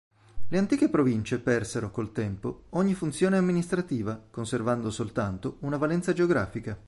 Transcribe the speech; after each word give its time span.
Le 0.47 0.57
antiche 0.57 0.89
province 0.89 1.37
persero, 1.37 1.91
col 1.91 2.11
tempo, 2.11 2.63
ogni 2.69 2.95
funzione 2.95 3.37
amministrativa, 3.37 4.19
conservando 4.31 4.89
soltanto 4.89 5.57
una 5.59 5.77
valenza 5.77 6.11
geografica. 6.11 6.75